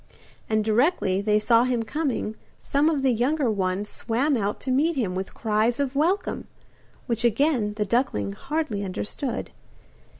And 0.49 0.65
directly 0.65 1.21
they 1.21 1.37
saw 1.37 1.63
him 1.63 1.83
coming 1.83 2.35
some 2.59 2.89
of 2.89 3.03
the 3.03 3.11
younger 3.13 3.51
ones 3.51 3.87
swam 3.87 4.35
out 4.35 4.59
to 4.61 4.71
meet 4.71 4.95
him 4.95 5.13
with 5.13 5.35
cries 5.35 5.79
of 5.79 5.95
welcome, 5.95 6.47
which 7.05 7.23
again 7.23 7.75
the 7.75 7.85
duckling 7.85 8.31
hardly 8.31 8.83
understood. 8.83 9.51